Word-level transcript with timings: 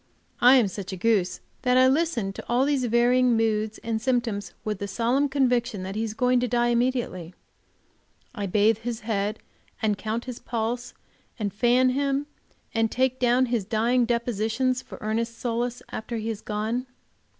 I 0.39 0.55
am 0.55 0.67
such 0.67 0.91
a 0.91 0.97
goose 0.97 1.41
that 1.61 1.77
I 1.77 1.85
listen 1.85 2.33
to 2.33 2.43
all 2.49 2.65
these 2.65 2.85
varying 2.85 3.37
moods 3.37 3.77
and 3.83 4.01
symptoms 4.01 4.51
with 4.65 4.79
the 4.79 4.87
solemn 4.87 5.29
conviction 5.29 5.83
that 5.83 5.93
he 5.95 6.03
is 6.03 6.15
going 6.15 6.39
to 6.39 6.47
die 6.47 6.69
immediately; 6.69 7.35
I 8.33 8.47
bathe 8.47 8.79
his 8.79 9.01
head, 9.01 9.37
and 9.79 9.99
count 9.99 10.25
his 10.25 10.39
pulse, 10.39 10.95
and 11.37 11.53
fan 11.53 11.89
him, 11.89 12.25
and 12.73 12.89
take 12.89 13.19
down 13.19 13.45
his 13.45 13.63
dying 13.63 14.05
depositions 14.05 14.81
for 14.81 14.97
Ernest's 15.01 15.37
solace 15.37 15.83
after 15.91 16.17
he 16.17 16.29
has 16.29 16.41
gone. 16.41 16.87